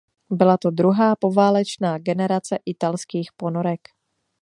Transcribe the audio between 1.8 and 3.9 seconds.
generace italských ponorek.